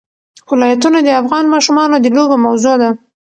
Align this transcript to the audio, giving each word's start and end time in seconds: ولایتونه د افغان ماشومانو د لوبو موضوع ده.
ولایتونه 0.51 0.99
د 1.03 1.09
افغان 1.21 1.45
ماشومانو 1.53 1.95
د 1.99 2.07
لوبو 2.15 2.35
موضوع 2.45 2.75
ده. 2.81 2.89